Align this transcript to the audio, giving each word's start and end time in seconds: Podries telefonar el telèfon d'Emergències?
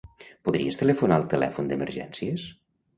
Podries 0.47 0.79
telefonar 0.79 1.21
el 1.23 1.27
telèfon 1.37 1.71
d'Emergències? 1.73 2.53